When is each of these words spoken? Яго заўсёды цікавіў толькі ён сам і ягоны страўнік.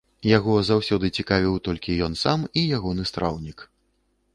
Яго 0.37 0.55
заўсёды 0.69 1.11
цікавіў 1.21 1.61
толькі 1.69 2.01
ён 2.09 2.19
сам 2.25 2.39
і 2.59 2.67
ягоны 2.79 3.03
страўнік. 3.13 3.59